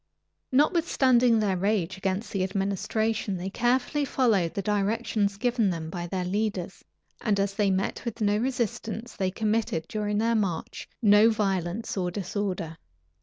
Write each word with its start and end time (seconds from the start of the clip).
Notwithstanding 0.51 1.37
their 1.37 1.55
rage 1.55 1.95
against 1.95 2.31
the 2.31 2.43
administration, 2.43 3.37
they 3.37 3.51
carefully 3.51 4.03
followed 4.03 4.55
the 4.55 4.63
directions 4.63 5.37
given 5.37 5.69
them 5.69 5.91
by 5.91 6.07
their 6.07 6.25
leaders; 6.25 6.83
and 7.21 7.39
as 7.39 7.53
they 7.53 7.69
met 7.69 8.03
with 8.03 8.19
no 8.19 8.35
resistance, 8.37 9.15
they 9.15 9.29
committed, 9.29 9.85
during 9.87 10.17
their 10.17 10.33
march, 10.33 10.89
no 11.03 11.29
violence 11.29 11.95
or 11.97 12.09
disorder. 12.09 12.79